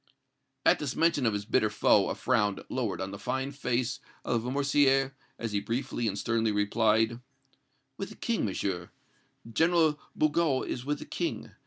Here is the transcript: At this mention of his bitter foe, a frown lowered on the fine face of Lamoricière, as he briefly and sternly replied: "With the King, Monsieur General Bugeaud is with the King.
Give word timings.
At 0.65 0.79
this 0.79 0.95
mention 0.95 1.27
of 1.27 1.33
his 1.35 1.45
bitter 1.45 1.69
foe, 1.69 2.09
a 2.09 2.15
frown 2.15 2.63
lowered 2.69 2.99
on 2.99 3.11
the 3.11 3.19
fine 3.19 3.51
face 3.51 3.99
of 4.25 4.41
Lamoricière, 4.41 5.11
as 5.37 5.51
he 5.51 5.59
briefly 5.59 6.07
and 6.07 6.17
sternly 6.17 6.51
replied: 6.51 7.19
"With 7.99 8.09
the 8.09 8.15
King, 8.15 8.43
Monsieur 8.43 8.89
General 9.47 9.99
Bugeaud 10.17 10.63
is 10.65 10.83
with 10.85 10.97
the 10.97 11.05
King. 11.05 11.51